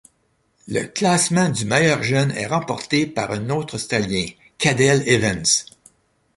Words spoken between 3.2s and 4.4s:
un autre Australien: